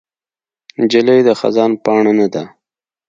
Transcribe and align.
نجلۍ 0.81 1.19
د 1.27 1.29
خزان 1.39 1.71
پاڼه 1.83 2.13
نه 2.19 2.27
ده. 2.33 2.43